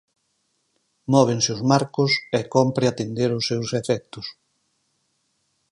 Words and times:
Móvense 1.13 1.49
os 1.55 1.61
marcos 1.71 2.11
e 2.37 2.39
cómpre 2.53 2.85
atender 2.87 3.29
os 3.37 3.43
seus 3.49 3.69
efectos. 3.81 4.25